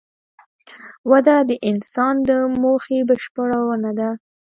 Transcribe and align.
وده 1.11 1.35
د 1.49 1.51
انسان 1.69 2.15
د 2.29 2.31
موخې 2.61 2.99
بشپړونه 3.09 3.91
ده. 3.99 4.09